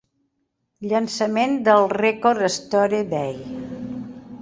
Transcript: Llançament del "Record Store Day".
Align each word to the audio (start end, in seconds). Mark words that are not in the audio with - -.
Llançament 0.93 1.53
del 1.69 1.87
"Record 1.99 2.49
Store 2.57 3.07
Day". 3.15 3.41